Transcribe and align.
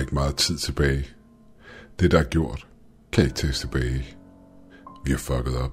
ikke 0.00 0.14
meget 0.14 0.36
tid 0.36 0.56
tilbage. 0.56 1.06
Det, 2.00 2.10
der 2.10 2.18
er 2.18 2.24
gjort, 2.24 2.66
kan 3.12 3.24
ikke 3.24 3.36
tages 3.36 3.60
tilbage. 3.60 4.16
Vi 5.04 5.10
har 5.10 5.18
fucket 5.18 5.56
op. 5.56 5.72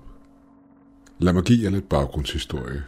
Lad 1.20 1.34
mig 1.34 1.44
give 1.44 1.64
jer 1.64 1.70
lidt 1.70 1.90
baggrundshistorie. 1.90 2.84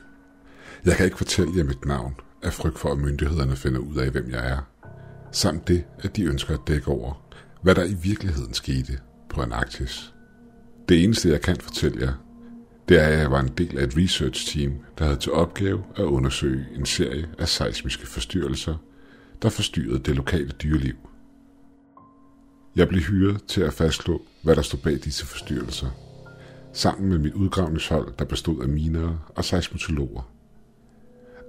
Jeg 0.85 0.95
kan 0.95 1.05
ikke 1.05 1.17
fortælle 1.17 1.57
jer 1.57 1.63
mit 1.63 1.85
navn, 1.85 2.15
af 2.43 2.53
frygt 2.53 2.79
for, 2.79 2.91
at 2.91 2.97
myndighederne 2.97 3.55
finder 3.55 3.79
ud 3.79 3.95
af, 3.97 4.11
hvem 4.11 4.29
jeg 4.29 4.49
er. 4.49 4.59
Samt 5.31 5.67
det, 5.67 5.83
at 5.99 6.15
de 6.15 6.23
ønsker 6.23 6.53
at 6.53 6.67
dække 6.67 6.87
over, 6.87 7.25
hvad 7.61 7.75
der 7.75 7.83
i 7.83 7.93
virkeligheden 7.93 8.53
skete 8.53 8.99
på 9.29 9.41
Antarktis. 9.41 10.13
Det 10.89 11.03
eneste, 11.03 11.29
jeg 11.29 11.41
kan 11.41 11.55
fortælle 11.55 12.05
jer, 12.05 12.13
det 12.89 13.01
er, 13.01 13.07
at 13.07 13.19
jeg 13.19 13.31
var 13.31 13.39
en 13.39 13.53
del 13.57 13.77
af 13.77 13.83
et 13.83 13.97
research 13.97 14.57
team, 14.57 14.73
der 14.97 15.05
havde 15.05 15.19
til 15.19 15.31
opgave 15.31 15.83
at 15.95 16.03
undersøge 16.03 16.65
en 16.75 16.85
serie 16.85 17.29
af 17.39 17.47
seismiske 17.47 18.07
forstyrrelser, 18.07 18.75
der 19.41 19.49
forstyrrede 19.49 19.99
det 19.99 20.15
lokale 20.15 20.49
dyreliv. 20.49 20.95
Jeg 22.79 22.87
blev 22.87 23.01
hyret 23.01 23.43
til 23.47 23.61
at 23.61 23.73
fastslå, 23.73 24.21
hvad 24.43 24.55
der 24.55 24.61
stod 24.61 24.79
bag 24.79 24.93
disse 24.93 25.25
forstyrrelser, 25.25 25.87
sammen 26.73 27.09
med 27.09 27.17
mit 27.17 27.33
udgravningshold, 27.33 28.13
der 28.19 28.25
bestod 28.25 28.61
af 28.61 28.69
minere 28.69 29.19
og 29.35 29.45
seismologer. 29.45 30.31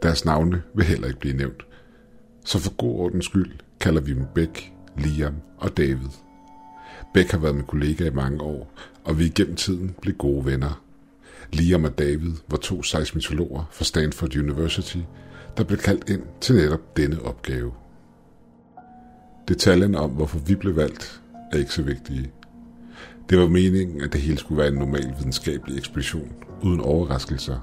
Deres 0.02 0.24
navne 0.24 0.62
vil 0.74 0.84
heller 0.84 1.08
ikke 1.08 1.20
blive 1.20 1.36
nævnt, 1.36 1.66
så 2.44 2.58
for 2.58 2.74
god 2.76 3.00
ordens 3.00 3.24
skyld 3.24 3.52
kalder 3.80 4.00
vi 4.00 4.14
dem 4.14 4.26
Beck, 4.34 4.72
Liam 4.98 5.34
og 5.58 5.76
David. 5.76 6.10
Beck 7.14 7.30
har 7.30 7.38
været 7.38 7.54
min 7.54 7.64
kollega 7.64 8.06
i 8.06 8.14
mange 8.14 8.40
år, 8.42 8.72
og 9.04 9.18
vi 9.18 9.28
gennem 9.28 9.56
tiden 9.56 9.94
blev 10.02 10.14
gode 10.14 10.44
venner. 10.44 10.82
Liam 11.52 11.84
og 11.84 11.98
David 11.98 12.32
var 12.48 12.56
to 12.56 12.82
seismologer 12.82 13.68
fra 13.72 13.84
Stanford 13.84 14.36
University, 14.36 14.98
der 15.56 15.64
blev 15.64 15.78
kaldt 15.78 16.10
ind 16.10 16.22
til 16.40 16.54
netop 16.54 16.96
denne 16.96 17.22
opgave. 17.22 17.72
Detaljerne 19.48 19.98
om, 19.98 20.10
hvorfor 20.10 20.38
vi 20.38 20.54
blev 20.54 20.76
valgt, 20.76 21.19
er 21.52 21.56
ikke 21.56 21.72
så 21.72 21.82
vigtige. 21.82 22.30
Det 23.30 23.38
var 23.38 23.48
meningen, 23.48 24.00
at 24.00 24.12
det 24.12 24.20
hele 24.20 24.38
skulle 24.38 24.58
være 24.58 24.68
en 24.68 24.78
normal 24.78 25.14
videnskabelig 25.18 25.78
ekspedition, 25.78 26.32
uden 26.62 26.80
overraskelser. 26.80 27.58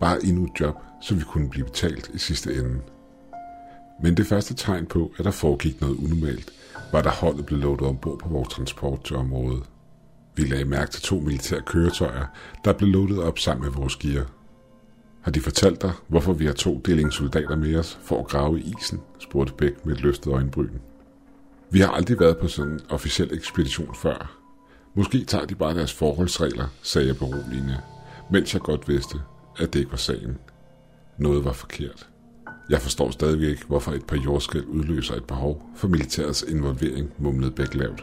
Bare 0.00 0.24
endnu 0.24 0.44
et 0.44 0.60
job, 0.60 0.74
så 1.02 1.14
vi 1.14 1.22
kunne 1.22 1.50
blive 1.50 1.64
betalt 1.64 2.10
i 2.14 2.18
sidste 2.18 2.54
ende. 2.54 2.80
Men 4.02 4.16
det 4.16 4.26
første 4.26 4.54
tegn 4.54 4.86
på, 4.86 5.12
at 5.18 5.24
der 5.24 5.30
foregik 5.30 5.80
noget 5.80 5.96
unormalt, 5.96 6.52
var 6.92 7.02
da 7.02 7.08
holdet 7.08 7.46
blev 7.46 7.58
loadet 7.58 7.86
ombord 7.86 8.18
på 8.18 8.28
vores 8.28 8.48
transport 8.48 9.04
til 9.04 9.16
området. 9.16 9.62
Vi 10.36 10.42
lagde 10.42 10.64
mærke 10.64 10.90
til 10.90 11.02
to 11.02 11.20
militære 11.20 11.60
køretøjer, 11.60 12.26
der 12.64 12.72
blev 12.72 12.88
loadet 12.88 13.22
op 13.22 13.38
sammen 13.38 13.64
med 13.64 13.72
vores 13.72 13.96
gear. 13.96 14.26
Har 15.20 15.30
de 15.30 15.40
fortalt 15.40 15.82
dig, 15.82 15.92
hvorfor 16.08 16.32
vi 16.32 16.46
har 16.46 16.52
to 16.52 16.80
delingssoldater 16.86 17.56
med 17.56 17.76
os 17.76 17.98
for 18.02 18.20
at 18.20 18.26
grave 18.26 18.60
i 18.60 18.74
isen, 18.80 19.00
spurgte 19.18 19.52
Bæk 19.52 19.86
med 19.86 19.94
et 19.94 20.02
løftet 20.02 20.32
øjenbryn. 20.32 20.70
Vi 21.72 21.80
har 21.80 21.88
aldrig 21.88 22.20
været 22.20 22.38
på 22.38 22.48
sådan 22.48 22.72
en 22.72 22.80
officiel 22.88 23.34
ekspedition 23.34 23.94
før. 23.94 24.36
Måske 24.94 25.24
tager 25.24 25.44
de 25.46 25.54
bare 25.54 25.74
deres 25.74 25.92
forholdsregler, 25.92 26.66
sagde 26.82 27.08
jeg 27.08 27.16
beroligende, 27.16 27.80
mens 28.30 28.54
jeg 28.54 28.62
godt 28.62 28.88
vidste, 28.88 29.20
at 29.58 29.72
det 29.72 29.78
ikke 29.78 29.90
var 29.90 29.96
sagen. 29.96 30.38
Noget 31.18 31.44
var 31.44 31.52
forkert. 31.52 32.08
Jeg 32.70 32.82
forstår 32.82 33.10
stadigvæk 33.10 33.48
ikke, 33.48 33.66
hvorfor 33.66 33.92
et 33.92 34.06
par 34.06 34.16
jordskæl 34.16 34.64
udløser 34.64 35.14
et 35.14 35.24
behov 35.24 35.70
for 35.76 35.88
militærets 35.88 36.42
involvering, 36.42 37.12
mumlede 37.18 37.50
Bæk 37.50 37.74
lavt. 37.74 38.02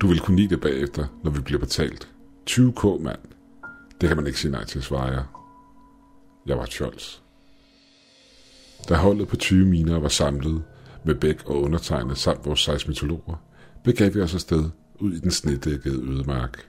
Du 0.00 0.06
vil 0.06 0.20
kunne 0.20 0.36
lide 0.36 0.48
det 0.48 0.60
bagefter, 0.60 1.06
når 1.22 1.30
vi 1.30 1.40
bliver 1.40 1.60
betalt. 1.60 2.08
20k, 2.50 3.02
mand. 3.02 3.18
Det 4.00 4.08
kan 4.08 4.16
man 4.16 4.26
ikke 4.26 4.40
sige 4.40 4.52
nej 4.52 4.64
til, 4.64 4.82
svarer 4.82 5.12
jeg. 5.12 5.24
Jeg 6.46 6.58
var 6.58 6.66
tjols. 6.66 7.22
Da 8.88 8.94
holdet 8.94 9.28
på 9.28 9.36
20 9.36 9.66
miner 9.66 9.98
var 9.98 10.08
samlet, 10.08 10.62
med 11.08 11.16
Bæk 11.16 11.42
og 11.46 11.62
undertegnet 11.62 12.18
samt 12.18 12.46
vores 12.46 12.60
seismitologer, 12.60 13.42
begav 13.84 14.14
vi 14.14 14.20
os 14.20 14.34
afsted 14.34 14.70
ud 15.00 15.12
i 15.12 15.18
den 15.18 15.30
snedækkede 15.30 16.02
ødemark. 16.10 16.68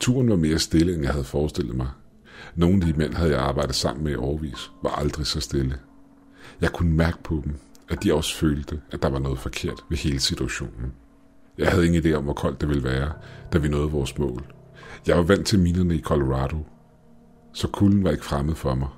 Turen 0.00 0.28
var 0.30 0.36
mere 0.36 0.58
stille, 0.58 0.94
end 0.94 1.02
jeg 1.02 1.12
havde 1.12 1.24
forestillet 1.24 1.76
mig. 1.76 1.88
Nogle 2.54 2.76
af 2.76 2.92
de 2.92 2.98
mænd 2.98 3.14
havde 3.14 3.30
jeg 3.30 3.40
arbejdet 3.40 3.74
sammen 3.74 4.04
med 4.04 4.12
i 4.12 4.16
årvis, 4.16 4.70
var 4.82 4.90
aldrig 4.90 5.26
så 5.26 5.40
stille. 5.40 5.78
Jeg 6.60 6.72
kunne 6.72 6.92
mærke 6.92 7.22
på 7.22 7.40
dem, 7.44 7.54
at 7.88 8.02
de 8.02 8.14
også 8.14 8.36
følte, 8.36 8.80
at 8.90 9.02
der 9.02 9.08
var 9.08 9.18
noget 9.18 9.38
forkert 9.38 9.84
ved 9.88 9.98
hele 9.98 10.20
situationen. 10.20 10.92
Jeg 11.58 11.70
havde 11.70 11.86
ingen 11.86 12.04
idé 12.04 12.12
om, 12.12 12.24
hvor 12.24 12.32
koldt 12.32 12.60
det 12.60 12.68
ville 12.68 12.84
være, 12.84 13.12
da 13.52 13.58
vi 13.58 13.68
nåede 13.68 13.90
vores 13.90 14.18
mål. 14.18 14.54
Jeg 15.06 15.16
var 15.16 15.22
vant 15.22 15.46
til 15.46 15.58
minerne 15.58 15.94
i 15.94 16.02
Colorado, 16.02 16.56
så 17.52 17.68
kulden 17.68 18.04
var 18.04 18.10
ikke 18.10 18.24
fremmed 18.24 18.54
for 18.54 18.74
mig. 18.74 18.88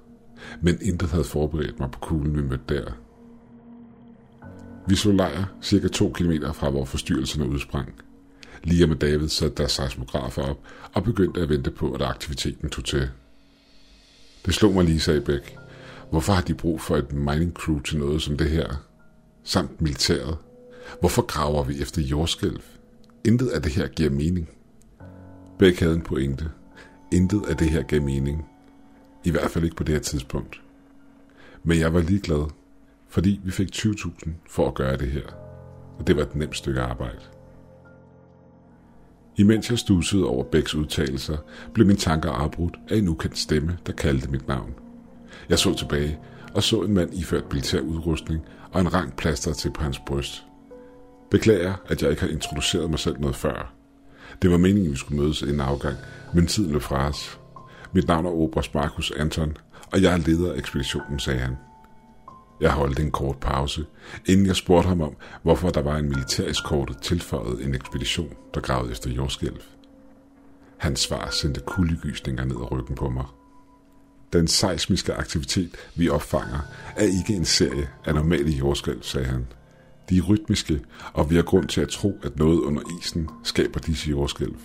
Men 0.60 0.78
intet 0.82 1.10
havde 1.10 1.24
forberedt 1.24 1.80
mig 1.80 1.90
på 1.90 1.98
kulden, 1.98 2.36
vi 2.36 2.42
mødte 2.42 2.74
der. 2.74 2.92
Vi 4.86 4.94
slog 4.94 5.14
lejr 5.14 5.44
cirka 5.62 5.88
2 5.88 6.10
km 6.10 6.32
fra, 6.54 6.70
hvor 6.70 6.84
forstyrrelserne 6.84 7.48
udsprang. 7.48 7.94
Lige 8.64 8.86
med 8.86 8.96
David 8.96 9.28
satte 9.28 9.56
deres 9.56 9.72
seismografer 9.72 10.42
op 10.42 10.58
og 10.94 11.04
begyndte 11.04 11.40
at 11.40 11.48
vente 11.48 11.70
på, 11.70 11.92
at 11.92 12.02
aktiviteten 12.02 12.70
tog 12.70 12.84
til. 12.84 13.10
Det 14.46 14.54
slog 14.54 14.74
mig 14.74 14.84
lige, 14.84 15.00
sagde 15.00 15.20
Bæk. 15.20 15.56
Hvorfor 16.10 16.32
har 16.32 16.42
de 16.42 16.54
brug 16.54 16.80
for 16.80 16.96
et 16.96 17.12
mining 17.12 17.52
crew 17.52 17.80
til 17.80 17.98
noget 17.98 18.22
som 18.22 18.36
det 18.36 18.50
her? 18.50 18.68
Samt 19.44 19.80
militæret. 19.80 20.36
Hvorfor 21.00 21.22
graver 21.22 21.64
vi 21.64 21.82
efter 21.82 22.02
jordskælv? 22.02 22.60
Intet 23.24 23.48
af 23.48 23.62
det 23.62 23.72
her 23.72 23.88
giver 23.88 24.10
mening. 24.10 24.48
Bæk 25.58 25.80
havde 25.80 25.94
en 25.94 26.02
pointe. 26.02 26.50
Intet 27.12 27.42
af 27.48 27.56
det 27.56 27.70
her 27.70 27.82
gav 27.82 28.02
mening. 28.02 28.46
I 29.24 29.30
hvert 29.30 29.50
fald 29.50 29.64
ikke 29.64 29.76
på 29.76 29.84
det 29.84 29.94
her 29.94 30.02
tidspunkt. 30.02 30.60
Men 31.64 31.78
jeg 31.78 31.94
var 31.94 32.00
ligeglad, 32.00 32.50
fordi 33.12 33.40
vi 33.44 33.50
fik 33.50 33.68
20.000 33.76 34.30
for 34.48 34.68
at 34.68 34.74
gøre 34.74 34.96
det 34.96 35.08
her. 35.08 35.26
Og 35.98 36.06
det 36.06 36.16
var 36.16 36.22
et 36.22 36.34
nemt 36.34 36.56
stykke 36.56 36.80
arbejde. 36.80 37.18
Imens 39.36 39.70
jeg 39.70 39.78
stussede 39.78 40.26
over 40.26 40.44
Bæks 40.44 40.74
udtalelser, 40.74 41.36
blev 41.74 41.86
mine 41.86 41.98
tanker 41.98 42.30
afbrudt 42.30 42.76
af 42.88 42.96
en 42.96 43.08
ukendt 43.08 43.38
stemme, 43.38 43.78
der 43.86 43.92
kaldte 43.92 44.30
mit 44.30 44.48
navn. 44.48 44.74
Jeg 45.48 45.58
så 45.58 45.74
tilbage 45.74 46.18
og 46.54 46.62
så 46.62 46.82
en 46.82 46.94
mand 46.94 47.14
iført 47.14 47.52
militær 47.52 47.80
udrustning 47.80 48.40
og 48.72 48.80
en 48.80 48.94
rang 48.94 49.16
plaster 49.16 49.52
til 49.52 49.70
på 49.70 49.82
hans 49.82 49.98
bryst. 50.06 50.44
Beklager, 51.30 51.74
at 51.88 52.02
jeg 52.02 52.10
ikke 52.10 52.22
har 52.22 52.28
introduceret 52.28 52.90
mig 52.90 52.98
selv 52.98 53.20
noget 53.20 53.36
før. 53.36 53.74
Det 54.42 54.50
var 54.50 54.56
meningen, 54.56 54.86
at 54.86 54.92
vi 54.92 54.96
skulle 54.96 55.22
mødes 55.22 55.42
en 55.42 55.60
afgang, 55.60 55.96
men 56.34 56.46
tiden 56.46 56.72
løb 56.72 56.82
fra 56.82 57.08
os. 57.08 57.40
Mit 57.92 58.08
navn 58.08 58.26
er 58.26 58.30
Oberst 58.30 58.74
Markus 58.74 59.10
Anton, 59.10 59.56
og 59.92 60.02
jeg 60.02 60.12
er 60.12 60.16
leder 60.16 60.52
af 60.52 60.58
ekspeditionen, 60.58 61.18
sagde 61.18 61.40
han. 61.40 61.56
Jeg 62.62 62.70
holdt 62.70 62.98
en 62.98 63.10
kort 63.10 63.36
pause, 63.36 63.86
inden 64.26 64.46
jeg 64.46 64.56
spurgte 64.56 64.88
ham 64.88 65.00
om, 65.00 65.16
hvorfor 65.42 65.70
der 65.70 65.82
var 65.82 65.96
en 65.96 66.08
militæreskorte 66.08 66.94
tilføjet 67.02 67.64
en 67.64 67.74
ekspedition, 67.74 68.34
der 68.54 68.60
gravede 68.60 68.92
efter 68.92 69.10
jordskælv. 69.10 69.60
Hans 70.76 71.00
svar 71.00 71.28
sendte 71.30 71.60
kuldegysninger 71.60 72.44
ned 72.44 72.56
ad 72.56 72.72
ryggen 72.72 72.94
på 72.94 73.08
mig. 73.08 73.24
Den 74.32 74.48
seismiske 74.48 75.14
aktivitet, 75.14 75.76
vi 75.94 76.08
opfanger, 76.08 76.58
er 76.96 77.04
ikke 77.04 77.34
en 77.34 77.44
serie 77.44 77.88
af 78.04 78.14
normale 78.14 78.50
jordskælv, 78.50 79.02
sagde 79.02 79.26
han. 79.26 79.46
De 80.10 80.18
er 80.18 80.22
rytmiske, 80.22 80.80
og 81.12 81.30
vi 81.30 81.34
har 81.34 81.42
grund 81.42 81.68
til 81.68 81.80
at 81.80 81.88
tro, 81.88 82.18
at 82.22 82.38
noget 82.38 82.60
under 82.60 82.82
isen 83.00 83.30
skaber 83.44 83.80
disse 83.80 84.10
jordskælv. 84.10 84.56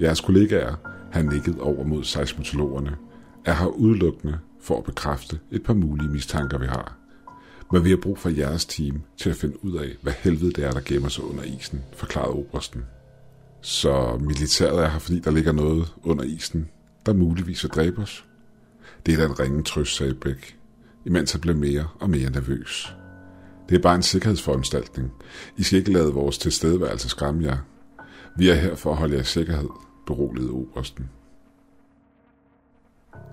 Jeres 0.00 0.20
kollegaer, 0.20 0.74
han 1.12 1.24
nikkede 1.24 1.60
over 1.60 1.84
mod 1.84 2.04
seismologerne, 2.04 2.96
er 3.44 3.54
her 3.54 3.66
udelukkende 3.66 4.38
for 4.66 4.78
at 4.78 4.84
bekræfte 4.84 5.38
et 5.50 5.62
par 5.62 5.74
mulige 5.74 6.08
mistanker, 6.08 6.58
vi 6.58 6.66
har. 6.66 6.96
Men 7.72 7.84
vi 7.84 7.90
har 7.90 7.96
brug 7.96 8.18
for 8.18 8.28
jeres 8.28 8.64
team 8.64 9.02
til 9.16 9.30
at 9.30 9.36
finde 9.36 9.64
ud 9.64 9.76
af, 9.76 9.96
hvad 10.02 10.12
helvede 10.18 10.52
det 10.52 10.64
er, 10.64 10.70
der 10.70 10.80
gemmer 10.84 11.08
sig 11.08 11.24
under 11.24 11.42
isen, 11.42 11.82
forklarede 11.96 12.32
obersten. 12.32 12.84
Så 13.60 14.18
militæret 14.20 14.84
er 14.84 14.88
her, 14.88 14.98
fordi 14.98 15.20
der 15.20 15.30
ligger 15.30 15.52
noget 15.52 15.94
under 16.02 16.24
isen, 16.24 16.68
der 17.06 17.12
muligvis 17.12 17.64
vil 17.64 17.70
dræbe 17.70 18.02
os. 18.02 18.24
Det 19.06 19.14
er 19.14 19.18
da 19.18 19.24
en 19.26 19.40
ringe 19.40 19.62
trøst, 19.62 19.96
sagde 19.96 20.14
Bæk, 20.14 20.58
imens 21.04 21.32
han 21.32 21.40
blev 21.40 21.56
mere 21.56 21.88
og 22.00 22.10
mere 22.10 22.30
nervøs. 22.30 22.96
Det 23.68 23.74
er 23.74 23.82
bare 23.82 23.94
en 23.94 24.02
sikkerhedsforanstaltning. 24.02 25.12
I 25.56 25.62
skal 25.62 25.78
ikke 25.78 25.92
lade 25.92 26.12
vores 26.12 26.38
tilstedeværelse 26.38 27.08
skræmme 27.08 27.44
jer. 27.44 27.58
Vi 28.36 28.48
er 28.48 28.54
her 28.54 28.74
for 28.74 28.90
at 28.90 28.96
holde 28.96 29.14
jer 29.14 29.20
i 29.20 29.24
sikkerhed, 29.24 29.68
beroligede 30.06 30.50
obersten. 30.50 31.08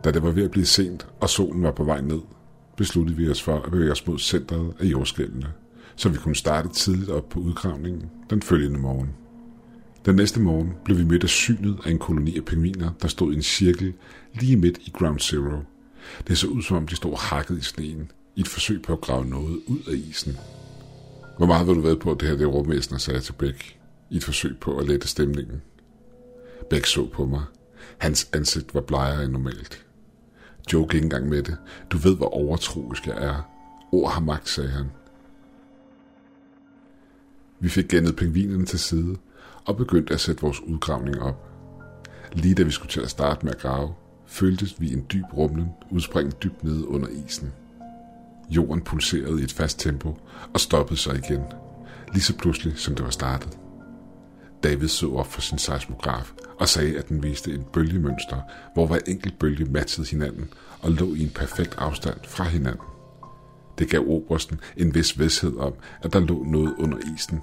Da 0.03 0.11
det 0.11 0.23
var 0.23 0.31
ved 0.31 0.43
at 0.43 0.51
blive 0.51 0.65
sent, 0.65 1.07
og 1.19 1.29
solen 1.29 1.63
var 1.63 1.71
på 1.71 1.83
vej 1.83 2.01
ned, 2.01 2.19
besluttede 2.77 3.17
vi 3.17 3.29
os 3.29 3.41
for 3.41 3.59
at 3.59 3.71
bevæge 3.71 3.91
os 3.91 4.07
mod 4.07 4.19
centret 4.19 4.73
af 4.79 4.85
jordskældene, 4.85 5.47
så 5.95 6.09
vi 6.09 6.17
kunne 6.17 6.35
starte 6.35 6.69
tidligt 6.69 7.09
op 7.09 7.29
på 7.29 7.39
udgravningen 7.39 8.09
den 8.29 8.41
følgende 8.41 8.79
morgen. 8.79 9.09
Den 10.05 10.15
næste 10.15 10.39
morgen 10.39 10.73
blev 10.85 10.97
vi 10.97 11.03
mødt 11.03 11.23
af 11.23 11.29
synet 11.29 11.77
af 11.85 11.91
en 11.91 11.99
koloni 11.99 12.37
af 12.37 12.45
pingviner, 12.45 12.91
der 13.01 13.07
stod 13.07 13.33
i 13.33 13.35
en 13.35 13.41
cirkel 13.41 13.93
lige 14.33 14.57
midt 14.57 14.77
i 14.77 14.91
Ground 14.93 15.19
Zero. 15.19 15.59
Det 16.27 16.37
så 16.37 16.47
ud 16.47 16.61
som 16.61 16.77
om 16.77 16.87
de 16.87 16.95
stod 16.95 17.17
hakket 17.17 17.57
i 17.57 17.61
sneen, 17.61 18.11
i 18.35 18.41
et 18.41 18.47
forsøg 18.47 18.81
på 18.81 18.93
at 18.93 19.01
grave 19.01 19.25
noget 19.25 19.59
ud 19.67 19.79
af 19.87 19.93
isen. 20.09 20.37
Hvor 21.37 21.45
meget 21.45 21.67
vil 21.67 21.75
du 21.75 21.81
ved 21.81 21.95
på, 21.95 22.11
at 22.11 22.19
det 22.19 22.29
her 22.29 22.35
det 22.35 22.45
er 22.91 22.97
sagde 22.97 23.15
jeg 23.15 23.23
til 23.23 23.33
Bæk, 23.33 23.79
i 24.09 24.17
et 24.17 24.23
forsøg 24.23 24.57
på 24.61 24.77
at 24.77 24.87
lette 24.87 25.07
stemningen. 25.07 25.61
Bæk 26.69 26.85
så 26.85 27.07
på 27.07 27.25
mig. 27.25 27.43
Hans 27.97 28.29
ansigt 28.33 28.75
var 28.75 28.81
blegere 28.81 29.23
end 29.23 29.31
normalt. 29.31 29.85
Joke 30.73 30.95
ikke 30.95 31.05
engang 31.05 31.29
med 31.29 31.43
det. 31.43 31.57
Du 31.89 31.97
ved, 31.97 32.15
hvor 32.17 32.27
overtroisk 32.27 33.07
jeg 33.07 33.15
er. 33.17 33.49
Ord 33.91 34.11
har 34.11 34.21
magt, 34.21 34.49
sagde 34.49 34.69
han. 34.69 34.85
Vi 37.59 37.69
fik 37.69 37.87
gennet 37.87 38.15
pingvinerne 38.15 38.65
til 38.65 38.79
side 38.79 39.17
og 39.65 39.77
begyndte 39.77 40.13
at 40.13 40.19
sætte 40.19 40.41
vores 40.41 40.61
udgravning 40.61 41.21
op. 41.21 41.49
Lige 42.33 42.55
da 42.55 42.63
vi 42.63 42.71
skulle 42.71 42.91
til 42.91 43.01
at 43.01 43.09
starte 43.09 43.45
med 43.45 43.53
at 43.53 43.61
grave, 43.61 43.93
føltes 44.25 44.81
vi 44.81 44.93
en 44.93 45.05
dyb 45.13 45.25
rumlen 45.33 45.69
udspringet 45.91 46.43
dybt 46.43 46.63
nede 46.63 46.87
under 46.87 47.07
isen. 47.07 47.53
Jorden 48.49 48.81
pulserede 48.81 49.41
i 49.41 49.43
et 49.43 49.51
fast 49.51 49.79
tempo 49.79 50.17
og 50.53 50.59
stoppede 50.59 50.99
sig 50.99 51.15
igen, 51.17 51.41
lige 52.13 52.23
så 52.23 52.37
pludselig 52.37 52.77
som 52.77 52.95
det 52.95 53.05
var 53.05 53.11
startet. 53.11 53.57
David 54.63 54.87
så 54.87 55.13
op 55.13 55.27
for 55.27 55.41
sin 55.41 55.57
seismograf 55.57 56.31
og 56.59 56.69
sagde, 56.69 56.97
at 56.97 57.09
den 57.09 57.23
viste 57.23 57.51
et 57.51 57.65
bølgemønster, 57.65 58.41
hvor 58.73 58.87
hver 58.87 58.99
enkelt 59.07 59.39
bølge 59.39 59.65
matchede 59.65 60.07
hinanden 60.07 60.53
og 60.81 60.91
lå 60.91 61.13
i 61.13 61.23
en 61.23 61.29
perfekt 61.29 61.75
afstand 61.77 62.17
fra 62.23 62.43
hinanden. 62.43 62.87
Det 63.77 63.89
gav 63.89 64.03
obersten 64.07 64.59
en 64.77 64.95
vis 64.95 65.19
vidshed 65.19 65.57
om, 65.57 65.73
at 66.01 66.13
der 66.13 66.19
lå 66.19 66.43
noget 66.43 66.75
under 66.77 66.97
isen, 67.15 67.41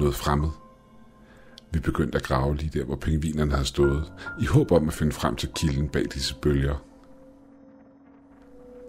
noget 0.00 0.14
fremmed. 0.14 0.48
Vi 1.70 1.80
begyndte 1.80 2.18
at 2.18 2.24
grave 2.24 2.56
lige 2.56 2.78
der, 2.78 2.84
hvor 2.84 2.96
pingvinerne 2.96 3.52
havde 3.52 3.66
stået, 3.66 4.12
i 4.40 4.44
håb 4.46 4.72
om 4.72 4.88
at 4.88 4.94
finde 4.94 5.12
frem 5.12 5.36
til 5.36 5.48
kilden 5.56 5.88
bag 5.88 6.04
disse 6.14 6.34
bølger. 6.34 6.82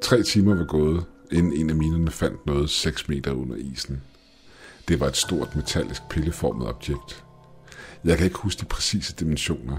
Tre 0.01 0.23
timer 0.23 0.56
var 0.56 0.65
gået, 0.65 1.06
inden 1.31 1.53
en 1.53 1.69
af 1.69 1.75
minerne 1.75 2.12
fandt 2.12 2.45
noget 2.45 2.69
6 2.69 3.09
meter 3.09 3.31
under 3.31 3.56
isen. 3.56 4.01
Det 4.88 5.00
var 5.00 5.07
et 5.07 5.18
stort 5.18 5.56
metallisk 5.56 6.09
pilleformet 6.09 6.68
objekt. 6.68 7.26
Jeg 8.05 8.17
kan 8.17 8.25
ikke 8.25 8.39
huske 8.39 8.59
de 8.59 8.65
præcise 8.65 9.15
dimensioner, 9.15 9.77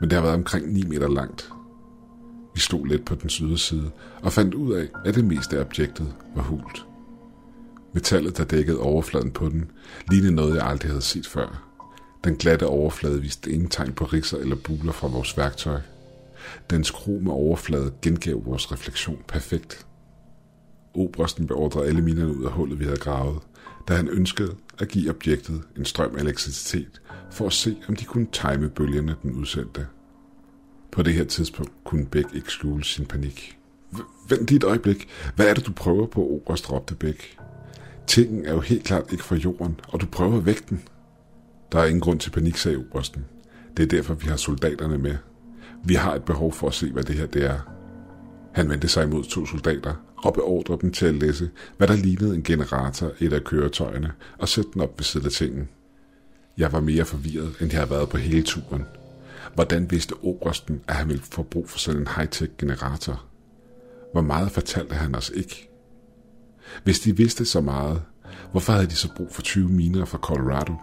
men 0.00 0.10
det 0.10 0.16
har 0.16 0.22
været 0.22 0.34
omkring 0.34 0.72
9 0.72 0.82
meter 0.82 1.08
langt. 1.08 1.50
Vi 2.54 2.60
stod 2.60 2.86
lidt 2.86 3.04
på 3.04 3.14
den 3.14 3.58
side 3.58 3.90
og 4.22 4.32
fandt 4.32 4.54
ud 4.54 4.72
af, 4.72 4.88
at 5.04 5.14
det 5.14 5.24
meste 5.24 5.56
af 5.58 5.60
objektet 5.60 6.14
var 6.34 6.42
hult. 6.42 6.86
Metallet, 7.92 8.38
der 8.38 8.44
dækkede 8.44 8.78
overfladen 8.78 9.30
på 9.30 9.48
den, 9.48 9.70
lignede 10.10 10.34
noget, 10.34 10.56
jeg 10.56 10.66
aldrig 10.66 10.90
havde 10.90 11.02
set 11.02 11.26
før. 11.26 11.66
Den 12.24 12.36
glatte 12.36 12.66
overflade 12.66 13.20
viste 13.20 13.50
ingen 13.52 13.68
tegn 13.68 13.92
på 13.92 14.04
ridser 14.04 14.38
eller 14.38 14.56
buler 14.56 14.92
fra 14.92 15.08
vores 15.08 15.36
værktøj. 15.36 15.80
Dens 16.70 16.90
krome 16.90 17.32
overflade 17.32 17.92
gengav 18.02 18.46
vores 18.46 18.72
refleksion 18.72 19.18
perfekt. 19.28 19.86
Obersten 20.94 21.46
beordrede 21.46 21.86
alle 21.86 22.02
minerne 22.02 22.36
ud 22.36 22.44
af 22.44 22.52
hullet, 22.52 22.78
vi 22.78 22.84
havde 22.84 22.96
gravet, 22.96 23.38
da 23.90 23.94
han 23.94 24.08
ønskede 24.08 24.56
at 24.78 24.88
give 24.88 25.10
objektet 25.10 25.62
en 25.76 25.84
strøm 25.84 26.16
af 26.16 26.20
elektricitet 26.20 27.00
for 27.30 27.46
at 27.46 27.52
se, 27.52 27.76
om 27.88 27.96
de 27.96 28.04
kunne 28.04 28.26
time 28.32 28.68
bølgerne, 28.68 29.16
den 29.22 29.32
udsendte. 29.32 29.86
På 30.92 31.02
det 31.02 31.14
her 31.14 31.24
tidspunkt 31.24 31.72
kunne 31.84 32.06
Bæk 32.06 32.24
ikke 32.34 32.50
skjule 32.52 32.84
sin 32.84 33.06
panik. 33.06 33.58
Vent 34.28 34.46
lige 34.48 34.56
et 34.56 34.64
øjeblik. 34.64 35.08
Hvad 35.36 35.46
er 35.46 35.54
det, 35.54 35.66
du 35.66 35.72
prøver 35.72 36.06
på, 36.06 36.20
Oberst, 36.20 36.72
råbte 36.72 36.94
Bæk. 36.94 37.38
Tingen 38.06 38.46
er 38.46 38.52
jo 38.52 38.60
helt 38.60 38.84
klart 38.84 39.12
ikke 39.12 39.24
fra 39.24 39.36
jorden, 39.36 39.80
og 39.88 40.00
du 40.00 40.06
prøver 40.06 40.36
at 40.36 40.46
vække 40.46 40.62
den. 40.70 40.82
Der 41.72 41.78
er 41.80 41.86
ingen 41.86 42.00
grund 42.00 42.20
til 42.20 42.30
panik, 42.30 42.56
sagde 42.56 42.76
Obersten. 42.78 43.24
Det 43.76 43.82
er 43.82 43.86
derfor, 43.86 44.14
vi 44.14 44.26
har 44.26 44.36
soldaterne 44.36 44.98
med. 44.98 45.16
Vi 45.84 45.94
har 45.94 46.14
et 46.14 46.24
behov 46.24 46.52
for 46.52 46.66
at 46.66 46.74
se, 46.74 46.92
hvad 46.92 47.02
det 47.02 47.14
her 47.14 47.26
det 47.26 47.44
er. 47.44 47.79
Han 48.52 48.70
vendte 48.70 48.88
sig 48.88 49.04
imod 49.04 49.24
to 49.24 49.46
soldater 49.46 49.94
og 50.16 50.34
beordrede 50.34 50.80
dem 50.80 50.92
til 50.92 51.06
at 51.06 51.14
læse, 51.14 51.50
hvad 51.76 51.88
der 51.88 51.96
lignede 51.96 52.34
en 52.34 52.42
generator 52.42 53.12
i 53.18 53.24
et 53.24 53.32
af 53.32 53.44
køretøjerne, 53.44 54.12
og 54.38 54.48
sætte 54.48 54.70
den 54.74 54.80
op 54.80 54.98
ved 54.98 55.04
siden 55.04 55.26
af 55.26 55.32
tingen. 55.32 55.68
Jeg 56.58 56.72
var 56.72 56.80
mere 56.80 57.04
forvirret, 57.04 57.54
end 57.60 57.70
jeg 57.70 57.80
havde 57.80 57.90
været 57.90 58.08
på 58.08 58.16
hele 58.16 58.42
turen. 58.42 58.84
Hvordan 59.54 59.90
vidste 59.90 60.14
Obersten, 60.22 60.80
at 60.88 60.94
han 60.94 61.08
ville 61.08 61.22
få 61.22 61.42
brug 61.42 61.70
for 61.70 61.78
sådan 61.78 62.00
en 62.00 62.06
high-tech 62.06 62.52
generator? 62.58 63.24
Hvor 64.12 64.22
meget 64.22 64.50
fortalte 64.50 64.94
han 64.94 65.14
os 65.14 65.32
ikke? 65.34 65.70
Hvis 66.84 67.00
de 67.00 67.16
vidste 67.16 67.44
så 67.44 67.60
meget, 67.60 68.02
hvorfor 68.50 68.72
havde 68.72 68.86
de 68.86 68.94
så 68.94 69.08
brug 69.16 69.28
for 69.32 69.42
20 69.42 69.68
miner 69.68 70.04
fra 70.04 70.18
Colorado? 70.18 70.74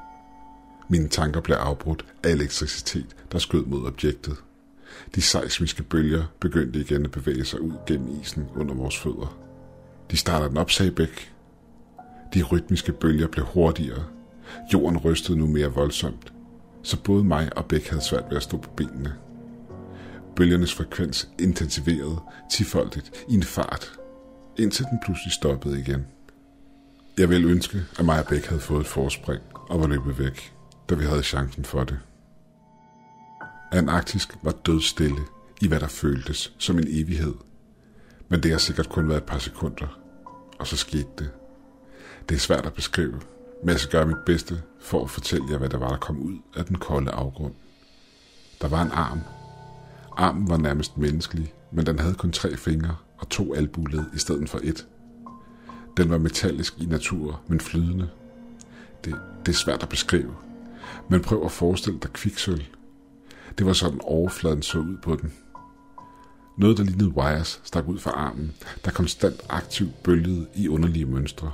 Mine 0.90 1.08
tanker 1.08 1.42
blev 1.42 1.56
afbrudt 1.56 2.06
af 2.24 2.30
elektricitet, 2.30 3.16
der 3.31 3.40
skød 3.40 3.66
mod 3.66 3.88
objektet. 3.88 4.36
De 5.15 5.21
seismiske 5.21 5.83
bølger 5.83 6.23
begyndte 6.39 6.79
igen 6.79 7.05
at 7.05 7.11
bevæge 7.11 7.45
sig 7.45 7.61
ud 7.61 7.73
gennem 7.88 8.21
isen 8.21 8.45
under 8.55 8.73
vores 8.75 8.97
fødder. 8.97 9.38
De 10.11 10.17
starter 10.17 10.47
den 10.47 10.57
op, 10.57 10.71
sagde 10.71 10.91
Bæk. 10.91 11.33
De 12.33 12.44
rytmiske 12.44 12.91
bølger 12.91 13.27
blev 13.27 13.45
hurtigere. 13.45 14.03
Jorden 14.73 14.97
rystede 14.97 15.38
nu 15.38 15.47
mere 15.47 15.67
voldsomt, 15.67 16.33
så 16.83 17.01
både 17.03 17.23
mig 17.23 17.57
og 17.57 17.65
Bæk 17.65 17.88
havde 17.88 18.03
svært 18.03 18.23
ved 18.29 18.38
at 18.38 18.44
stå 18.44 18.57
på 18.57 18.69
benene. 18.69 19.13
Bølgernes 20.35 20.73
frekvens 20.73 21.29
intensiverede 21.39 22.19
tifoldigt 22.51 23.25
i 23.29 23.33
en 23.33 23.44
fart, 23.44 23.91
indtil 24.57 24.85
den 24.85 24.99
pludselig 25.05 25.31
stoppede 25.31 25.79
igen. 25.79 26.05
Jeg 27.17 27.29
ville 27.29 27.47
ønske, 27.47 27.77
at 27.99 28.05
mig 28.05 28.19
og 28.19 28.27
Bæk 28.27 28.45
havde 28.45 28.61
fået 28.61 28.81
et 28.81 28.88
forspring 28.88 29.41
og 29.53 29.79
var 29.79 29.88
løbet 29.88 30.19
væk, 30.19 30.53
da 30.89 30.95
vi 30.95 31.05
havde 31.05 31.23
chancen 31.23 31.65
for 31.65 31.83
det. 31.83 31.99
Antarktisk 33.72 34.38
var 34.44 34.52
dødstille 34.52 35.22
i 35.62 35.68
hvad 35.68 35.80
der 35.80 35.88
føltes 35.88 36.54
som 36.58 36.78
en 36.78 36.88
evighed. 36.88 37.34
Men 38.30 38.44
det 38.44 38.52
har 38.52 38.58
sikkert 38.58 38.90
kun 38.90 39.10
været 39.10 39.18
et 39.18 39.24
par 39.24 39.38
sekunder, 39.38 40.00
og 40.60 40.68
så 40.68 40.78
skete 40.78 41.10
det. 41.18 41.30
Det 42.30 42.36
er 42.36 42.40
svært 42.40 42.66
at 42.66 42.74
beskrive, 42.74 43.22
men 43.64 43.69
jeg 43.69 43.80
skal 43.80 43.92
gøre 43.92 44.08
mit 44.08 44.25
bedste 44.25 44.62
for 44.80 45.04
at 45.04 45.10
fortælle 45.10 45.46
jer, 45.52 45.58
hvad 45.58 45.69
der 45.69 45.78
var, 45.78 45.90
der 45.90 45.98
kom 45.98 46.19
ud 46.19 46.38
af 46.56 46.66
den 46.66 46.75
kolde 46.78 47.12
afgrund. 47.12 47.54
Der 48.62 48.68
var 48.68 48.81
en 48.81 48.92
arm. 48.92 49.22
Armen 50.18 50.50
var 50.50 50.58
nærmest 50.58 50.98
menneskelig, 50.98 51.54
men 51.72 51.86
den 51.86 52.00
havde 52.00 52.16
kun 52.16 52.31
tre 52.31 52.58
fingre 52.58 52.96
og 53.18 53.30
to 53.30 53.54
albuled 53.54 54.04
i 54.16 54.19
stedet 54.19 54.50
for 54.50 54.60
et. 54.64 54.88
Den 55.98 56.10
var 56.10 56.18
metallisk 56.18 56.80
i 56.80 56.86
natur, 56.86 57.42
men 57.48 57.60
flydende. 57.60 58.10
Det, 59.06 59.16
det 59.46 59.52
er 59.52 59.56
svært 59.56 59.84
at 59.84 59.90
beskrive, 59.90 60.36
men 61.10 61.22
prøv 61.22 61.46
at 61.46 61.52
forestille 61.52 62.00
dig 62.00 62.14
kviksøl. 62.14 62.68
Det 63.57 63.65
var 63.65 63.73
sådan 63.73 63.99
overfladen 64.03 64.61
så 64.61 64.79
ud 64.79 64.97
på 65.03 65.15
den. 65.15 65.33
Noget, 66.57 66.77
der 66.77 66.83
lignede 66.83 67.17
wires, 67.17 67.61
stak 67.63 67.88
ud 67.88 67.99
fra 67.99 68.11
armen, 68.11 68.53
der 68.85 68.91
konstant 68.91 69.41
aktivt 69.49 70.03
bølgede 70.03 70.47
i 70.55 70.67
underlige 70.67 71.05
mønstre. 71.05 71.51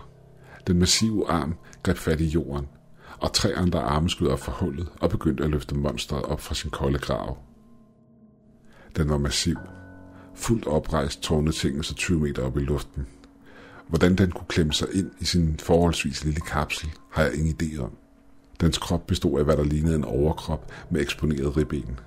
Den 0.68 0.80
massive 0.80 1.30
arm 1.30 1.56
greb 1.84 1.98
fat 1.98 2.22
i 2.22 2.26
jorden, 2.26 2.68
og 3.20 3.34
tre 3.34 3.56
andre 3.56 3.82
arme 3.82 4.10
skød 4.10 4.28
op 4.28 4.40
fra 4.40 4.52
hullet 4.52 4.90
og 5.02 5.10
begyndte 5.10 5.44
at 5.44 5.50
løfte 5.50 5.76
monstret 5.76 6.24
op 6.24 6.42
fra 6.42 6.56
sin 6.56 6.70
kolde 6.70 7.00
grav. 7.00 7.38
Den 8.96 9.10
var 9.10 9.18
massiv. 9.18 9.58
Fuldt 10.36 10.68
oprejst 10.68 11.22
tårnede 11.22 11.56
tingene 11.56 11.84
så 11.84 11.96
20 11.96 12.20
meter 12.20 12.44
op 12.44 12.58
i 12.58 12.62
luften. 12.62 13.08
Hvordan 13.88 14.16
den 14.16 14.32
kunne 14.32 14.48
klemme 14.48 14.74
sig 14.74 14.88
ind 14.94 15.12
i 15.20 15.26
sin 15.26 15.60
forholdsvis 15.60 16.24
lille 16.24 16.42
kapsel, 16.42 16.90
har 17.12 17.24
jeg 17.24 17.34
ingen 17.34 17.56
idé 17.62 17.80
om. 17.82 17.98
Dens 18.62 18.78
krop 18.78 19.08
bestod 19.08 19.40
af, 19.40 19.46
hvad 19.46 19.58
der 19.58 19.64
lignede 19.64 19.96
en 19.96 20.04
overkrop 20.04 20.72
med 20.90 21.02
eksponeret 21.02 21.58
ribben. 21.58 22.00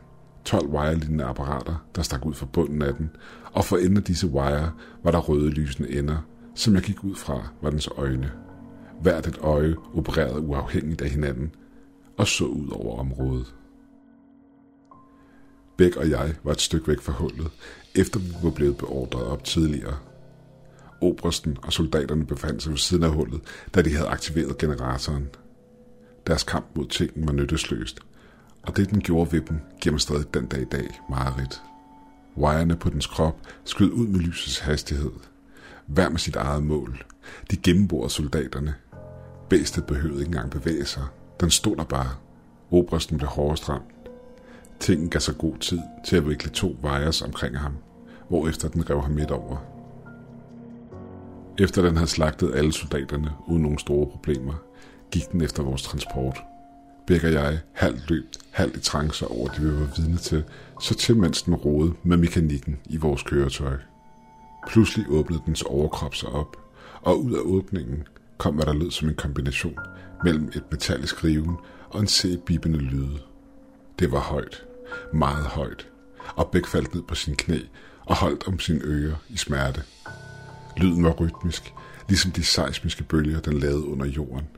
12 0.45 0.67
wire 0.67 1.25
apparater, 1.25 1.87
der 1.97 2.03
stak 2.03 2.27
ud 2.27 2.35
fra 2.35 2.47
bunden 2.47 2.83
af 2.83 2.95
den, 2.95 3.11
og 3.53 3.65
for 3.65 3.77
enden 3.77 3.97
af 3.97 4.03
disse 4.03 4.27
wire 4.27 4.73
var 5.03 5.11
der 5.11 5.19
røde 5.19 5.51
lysende 5.51 5.99
ender, 5.99 6.19
som 6.55 6.75
jeg 6.75 6.83
gik 6.83 7.05
ud 7.05 7.15
fra 7.15 7.49
var 7.63 7.71
dens 7.71 7.89
øjne. 7.97 8.33
Hvert 9.03 9.27
et 9.27 9.39
øje 9.39 9.77
opererede 9.95 10.41
uafhængigt 10.41 11.03
af 11.03 11.11
hinanden 11.11 11.51
og 12.17 12.27
så 12.27 12.45
ud 12.45 12.69
over 12.69 12.99
området. 12.99 13.55
Bæk 15.77 15.97
og 15.97 16.11
jeg 16.11 16.35
var 16.45 16.53
et 16.53 16.61
stykke 16.61 16.89
væk 16.89 17.01
fra 17.01 17.13
hullet, 17.13 17.51
efter 17.95 18.21
vi 18.21 18.35
var 18.43 18.51
blevet 18.51 18.77
beordret 18.77 19.27
op 19.27 19.45
tidligere. 19.45 19.97
Obersten 21.01 21.59
og 21.63 21.73
soldaterne 21.73 22.27
befandt 22.27 22.63
sig 22.63 22.71
ved 22.71 22.79
siden 22.79 23.03
af 23.03 23.11
hullet, 23.11 23.41
da 23.75 23.83
de 23.83 23.95
havde 23.95 24.09
aktiveret 24.09 24.59
generatoren– 24.59 25.29
deres 26.27 26.43
kamp 26.43 26.67
mod 26.75 26.87
tingen 26.87 27.27
var 27.27 27.33
nyttesløst, 27.33 28.01
og 28.63 28.77
det 28.77 28.91
den 28.91 29.01
gjorde 29.01 29.33
ved 29.33 29.41
dem, 29.41 29.61
giver 29.81 29.93
mig 29.93 30.01
stadig 30.01 30.35
den 30.35 30.47
dag 30.47 30.61
i 30.61 30.65
dag 30.65 31.01
mareridt. 31.11 31.63
Wirene 32.37 32.77
på 32.77 32.91
dens 32.91 33.07
krop 33.07 33.41
skød 33.65 33.91
ud 33.91 34.07
med 34.07 34.21
lysets 34.21 34.59
hastighed. 34.59 35.13
Hver 35.87 36.09
med 36.09 36.19
sit 36.19 36.37
eget 36.37 36.63
mål. 36.63 37.05
De 37.51 37.57
gennemborede 37.57 38.11
soldaterne. 38.11 38.75
Bæstet 39.49 39.87
behøvede 39.87 40.19
ikke 40.21 40.29
engang 40.29 40.51
bevæge 40.51 40.85
sig. 40.85 41.03
Den 41.41 41.51
stod 41.51 41.77
der 41.77 41.85
bare. 41.85 42.11
Obersten 42.71 43.19
blev 43.19 43.29
hårdest 43.29 43.69
ramt. 43.69 43.85
Tingen 44.81 45.11
gav 45.11 45.21
sig 45.21 45.39
god 45.39 45.57
tid 45.59 45.81
til 46.07 46.17
at 46.17 46.29
vikle 46.29 46.51
to 46.51 46.77
wires 46.85 47.23
omkring 47.23 47.59
ham, 47.59 47.73
hvorefter 48.29 48.69
den 48.69 48.91
rev 48.91 49.03
ham 49.03 49.13
midt 49.13 49.31
over. 49.31 49.57
Efter 51.59 51.83
den 51.83 51.97
havde 51.97 52.11
slagtet 52.11 52.55
alle 52.55 52.73
soldaterne 52.73 53.31
uden 53.47 53.63
nogen 53.63 53.79
store 53.79 54.07
problemer, 54.07 54.55
gik 55.11 55.33
den 55.33 55.41
efter 55.41 55.63
vores 55.63 55.83
transport. 55.83 56.39
Bæk 57.07 57.25
og 57.25 57.33
jeg 57.33 57.59
halvt 57.73 58.11
løbt, 58.11 58.39
halvt 58.51 58.77
i 58.77 58.81
trance 58.81 59.27
over 59.27 59.49
det, 59.49 59.63
vi 59.63 59.81
var 59.81 59.89
vidne 59.97 60.17
til, 60.17 60.45
så 60.81 60.95
til 60.95 61.17
mens 61.17 61.43
den 61.43 61.55
rode 61.55 61.95
med 62.03 62.17
mekanikken 62.17 62.79
i 62.87 62.97
vores 62.97 63.23
køretøj. 63.23 63.77
Pludselig 64.69 65.07
åbnede 65.09 65.43
dens 65.47 65.63
overkrop 65.63 66.15
sig 66.15 66.29
op, 66.29 66.57
og 67.03 67.25
ud 67.25 67.33
af 67.33 67.41
åbningen 67.41 68.09
kom, 68.39 68.55
hvad 68.55 68.67
der 68.67 68.73
lød 68.73 68.91
som 68.91 69.09
en 69.09 69.15
kombination 69.15 69.79
mellem 70.25 70.49
et 70.55 70.65
metallisk 70.71 71.25
riven 71.25 71.57
og 71.91 72.01
en 72.01 72.07
sæbibende 72.07 72.79
lyde. 72.79 73.19
Det 73.99 74.13
var 74.13 74.21
højt, 74.21 74.65
meget 75.13 75.45
højt, 75.45 75.89
og 76.37 76.51
Bæk 76.51 76.67
faldt 76.67 76.95
ned 76.95 77.03
på 77.03 77.15
sin 77.15 77.37
knæ 77.37 77.59
og 78.07 78.17
holdt 78.17 78.49
om 78.49 78.59
sine 78.59 78.81
ører 78.83 79.17
i 79.29 79.37
smerte. 79.37 79.83
Lyden 80.77 81.05
var 81.05 81.13
rytmisk, 81.13 81.73
ligesom 82.09 82.31
de 82.31 82.45
seismiske 82.45 83.05
bølger, 83.05 83.41
den 83.41 83.59
lavede 83.59 83.87
under 83.87 84.07
jorden– 84.07 84.49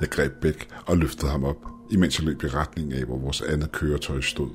jeg 0.00 0.08
greb 0.08 0.32
Bæk 0.32 0.68
og 0.86 0.96
løftede 0.96 1.30
ham 1.30 1.44
op, 1.44 1.66
imens 1.90 2.18
jeg 2.18 2.26
løb 2.26 2.42
i 2.42 2.46
retning 2.46 2.92
af, 2.92 3.04
hvor 3.04 3.18
vores 3.18 3.40
andet 3.40 3.72
køretøj 3.72 4.20
stod. 4.20 4.50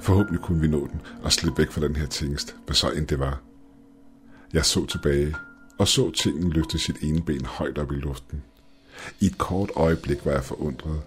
Forhåbentlig 0.00 0.40
kunne 0.40 0.60
vi 0.60 0.68
nå 0.68 0.86
den 0.86 1.00
og 1.22 1.32
slippe 1.32 1.58
væk 1.58 1.70
fra 1.70 1.80
den 1.80 1.96
her 1.96 2.06
tingest, 2.06 2.56
hvad 2.66 2.74
så 2.74 2.90
end 2.90 3.06
det 3.06 3.18
var. 3.18 3.40
Jeg 4.52 4.64
så 4.64 4.86
tilbage 4.86 5.34
og 5.78 5.88
så 5.88 6.10
tingen 6.10 6.50
løfte 6.50 6.78
sit 6.78 6.96
ene 7.02 7.22
ben 7.22 7.44
højt 7.44 7.78
op 7.78 7.92
i 7.92 7.94
luften. 7.94 8.42
I 9.20 9.26
et 9.26 9.38
kort 9.38 9.70
øjeblik 9.76 10.24
var 10.24 10.32
jeg 10.32 10.44
forundret, 10.44 11.00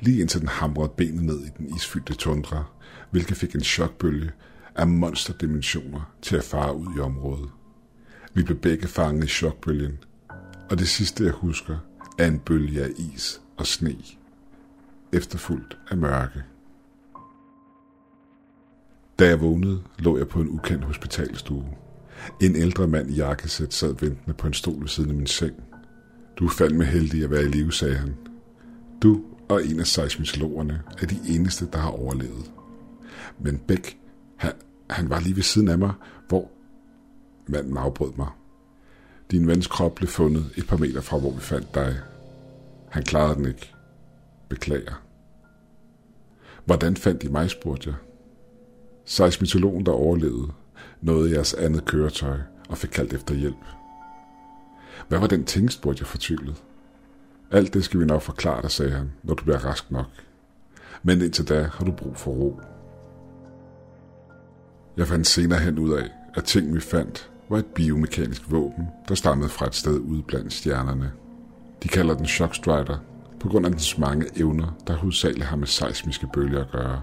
lige 0.00 0.20
indtil 0.20 0.40
den 0.40 0.48
hamrede 0.48 0.92
benet 0.96 1.22
ned 1.22 1.40
i 1.40 1.48
den 1.58 1.76
isfyldte 1.76 2.14
tundra, 2.14 2.64
hvilket 3.10 3.36
fik 3.36 3.54
en 3.54 3.64
chokbølge 3.64 4.30
af 4.74 4.86
monsterdimensioner 4.86 6.12
til 6.22 6.36
at 6.36 6.44
fare 6.44 6.76
ud 6.76 6.96
i 6.96 7.00
området. 7.00 7.48
Vi 8.34 8.42
blev 8.42 8.58
begge 8.58 8.88
fanget 8.88 9.24
i 9.24 9.28
chokbølgen, 9.28 9.98
og 10.70 10.78
det 10.78 10.88
sidste 10.88 11.24
jeg 11.24 11.32
husker 11.32 11.76
af 12.20 12.26
en 12.26 12.38
bølge 12.38 12.82
af 12.82 12.90
is 12.96 13.40
og 13.56 13.66
sne, 13.66 13.96
efterfulgt 15.12 15.78
af 15.90 15.96
mørke. 15.96 16.42
Da 19.18 19.28
jeg 19.28 19.40
vågnede, 19.40 19.82
lå 19.98 20.18
jeg 20.18 20.28
på 20.28 20.40
en 20.40 20.48
ukendt 20.48 20.84
hospitalstue. 20.84 21.64
En 22.42 22.56
ældre 22.56 22.86
mand 22.86 23.10
i 23.10 23.14
jakkesæt 23.14 23.74
sad 23.74 23.94
ventende 24.00 24.34
på 24.34 24.46
en 24.46 24.54
stol 24.54 24.80
ved 24.80 24.88
siden 24.88 25.10
af 25.10 25.16
min 25.16 25.26
seng. 25.26 25.54
Du 26.36 26.44
er 26.46 26.50
fandme 26.50 26.84
heldig 26.84 27.24
at 27.24 27.30
være 27.30 27.42
i 27.42 27.48
live, 27.48 27.72
sagde 27.72 27.96
han. 27.96 28.16
Du 29.02 29.24
og 29.48 29.66
en 29.66 29.80
af 29.80 29.86
seismologerne 29.86 30.82
er 31.02 31.06
de 31.06 31.18
eneste, 31.28 31.68
der 31.72 31.78
har 31.78 31.90
overlevet. 31.90 32.52
Men 33.38 33.58
Bæk, 33.58 33.98
han, 34.36 34.52
han 34.90 35.10
var 35.10 35.20
lige 35.20 35.36
ved 35.36 35.42
siden 35.42 35.68
af 35.68 35.78
mig, 35.78 35.92
hvor 36.28 36.50
manden 37.46 37.76
afbrød 37.76 38.12
mig. 38.16 38.28
Din 39.30 39.46
vens 39.46 39.66
krop 39.66 39.94
blev 39.94 40.08
fundet 40.08 40.50
et 40.56 40.66
par 40.66 40.76
meter 40.76 41.00
fra, 41.00 41.18
hvor 41.18 41.30
vi 41.30 41.40
fandt 41.40 41.74
dig. 41.74 41.96
Han 42.90 43.02
klarede 43.02 43.34
den 43.34 43.46
ikke. 43.46 43.74
Beklager. 44.48 45.02
Hvordan 46.64 46.96
fandt 46.96 47.24
I 47.24 47.28
mig, 47.28 47.50
spurgte 47.50 47.88
jeg. 47.88 47.96
Seismitologen, 49.04 49.86
der 49.86 49.92
overlevede, 49.92 50.52
nåede 51.00 51.32
jeres 51.32 51.54
andet 51.54 51.84
køretøj 51.84 52.38
og 52.68 52.78
fik 52.78 52.90
kaldt 52.90 53.12
efter 53.12 53.34
hjælp. 53.34 53.64
Hvad 55.08 55.18
var 55.18 55.26
den 55.26 55.44
ting, 55.44 55.72
spurgte 55.72 56.00
jeg 56.00 56.06
fortvivlet. 56.06 56.62
Alt 57.50 57.74
det 57.74 57.84
skal 57.84 58.00
vi 58.00 58.04
nok 58.04 58.22
forklare 58.22 58.62
dig, 58.62 58.70
sagde 58.70 58.92
han, 58.92 59.12
når 59.22 59.34
du 59.34 59.44
bliver 59.44 59.64
rask 59.64 59.90
nok. 59.90 60.06
Men 61.02 61.20
indtil 61.20 61.48
da 61.48 61.62
har 61.62 61.84
du 61.84 61.92
brug 61.92 62.16
for 62.16 62.30
ro. 62.30 62.60
Jeg 64.96 65.08
fandt 65.08 65.26
senere 65.26 65.58
hen 65.58 65.78
ud 65.78 65.92
af, 65.92 66.10
at 66.34 66.44
ting 66.44 66.74
vi 66.74 66.80
fandt 66.80 67.30
var 67.48 67.58
et 67.58 67.66
biomekanisk 67.66 68.50
våben, 68.50 68.88
der 69.08 69.14
stammede 69.14 69.48
fra 69.48 69.66
et 69.66 69.74
sted 69.74 69.98
ude 69.98 70.22
blandt 70.22 70.52
stjernerne. 70.52 71.12
De 71.82 71.88
kalder 71.88 72.14
den 72.14 72.26
Shockstrider, 72.26 72.98
på 73.40 73.48
grund 73.48 73.66
af 73.66 73.72
dens 73.72 73.98
mange 73.98 74.26
evner, 74.36 74.76
der 74.86 74.96
hovedsageligt 74.96 75.46
har 75.46 75.56
med 75.56 75.66
seismiske 75.66 76.26
bølger 76.34 76.60
at 76.60 76.70
gøre. 76.70 77.02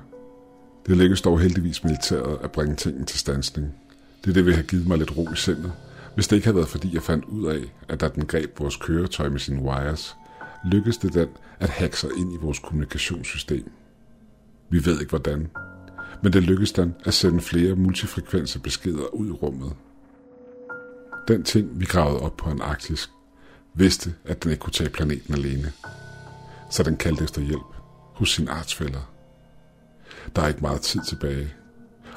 Det 0.88 0.98
lykkedes 0.98 1.22
dog 1.22 1.40
heldigvis 1.40 1.84
militæret 1.84 2.38
at 2.44 2.52
bringe 2.52 2.76
tingene 2.76 3.06
til 3.06 3.20
stansning. 3.20 3.74
Det 4.24 4.30
er 4.30 4.34
det, 4.34 4.46
vil 4.46 4.54
have 4.54 4.68
givet 4.68 4.88
mig 4.88 4.98
lidt 4.98 5.18
ro 5.18 5.28
i 5.34 5.36
sindet, 5.36 5.72
hvis 6.16 6.28
det 6.28 6.36
ikke 6.36 6.48
havde 6.48 6.56
været 6.56 6.70
fordi 6.70 6.94
jeg 6.94 7.02
fandt 7.02 7.26
ud 7.26 7.48
af, 7.48 7.74
at 7.90 8.02
da 8.02 8.08
den 8.08 8.26
greb 8.26 8.60
vores 8.60 8.76
køretøj 8.76 9.30
med 9.30 9.40
sine 9.40 9.62
wires, 9.62 10.16
lykkedes 10.66 10.98
det 10.98 11.14
den 11.14 11.28
at 11.60 11.70
hacke 11.70 12.00
sig 12.00 12.10
ind 12.18 12.34
i 12.34 12.38
vores 12.42 12.60
kommunikationssystem. 12.60 13.72
Vi 14.70 14.86
ved 14.86 15.00
ikke 15.00 15.10
hvordan, 15.10 15.50
men 16.24 16.34
det 16.34 16.44
lykkedes 16.44 16.72
den 16.72 16.96
at 17.06 17.14
sende 17.14 17.42
flere 17.42 17.76
multifrekvense 17.76 18.60
beskeder 18.60 19.14
ud 19.14 19.28
i 19.28 19.32
rummet. 19.32 19.74
Den 21.28 21.44
ting, 21.44 21.80
vi 21.80 21.86
gravede 21.86 22.20
op 22.20 22.38
på 22.38 22.50
en 22.50 22.62
arktisk, 22.62 23.10
vidste, 23.78 24.16
at 24.26 24.44
den 24.44 24.52
ikke 24.52 24.62
kunne 24.62 24.74
tage 24.74 24.90
planeten 24.90 25.34
alene. 25.34 25.74
Så 26.70 26.84
den 26.84 26.98
kaldte 26.98 27.24
efter 27.24 27.42
hjælp 27.42 27.76
hos 28.14 28.32
sine 28.32 28.52
artsfælder. 28.52 29.12
Der 30.36 30.42
er 30.42 30.48
ikke 30.48 30.62
meget 30.62 30.82
tid 30.82 31.02
tilbage, 31.08 31.54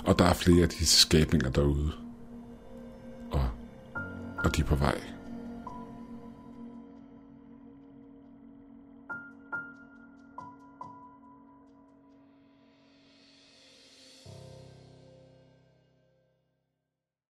og 0.04 0.18
der 0.18 0.24
er 0.24 0.32
flere 0.34 0.62
af 0.62 0.68
disse 0.68 1.00
skabninger 1.00 1.50
derude. 1.50 1.92
Og, 3.30 3.48
og 4.44 4.56
de 4.56 4.62
er 4.62 4.66
på 4.66 4.74
vej. 4.74 5.00